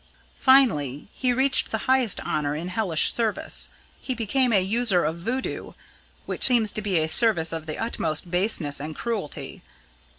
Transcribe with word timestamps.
Finally, 0.39 1.07
he 1.13 1.31
reached 1.31 1.69
the 1.69 1.77
highest 1.85 2.19
honour 2.21 2.55
in 2.55 2.69
hellish 2.69 3.13
service. 3.13 3.69
He 4.01 4.15
became 4.15 4.51
a 4.51 4.59
user 4.59 5.05
of 5.05 5.17
Voodoo, 5.17 5.73
which 6.25 6.43
seems 6.43 6.71
to 6.71 6.81
be 6.81 6.97
a 6.97 7.07
service 7.07 7.53
of 7.53 7.67
the 7.67 7.77
utmost 7.77 8.31
baseness 8.31 8.79
and 8.79 8.95
cruelty. 8.95 9.61